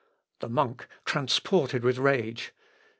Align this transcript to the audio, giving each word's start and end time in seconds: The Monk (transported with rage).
The 0.39 0.49
Monk 0.49 0.87
(transported 1.05 1.83
with 1.83 1.99
rage). 1.99 2.53